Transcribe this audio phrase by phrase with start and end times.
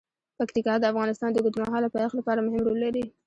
[0.37, 3.05] پکتیکا د افغانستان د اوږدمهاله پایښت لپاره مهم رول لري.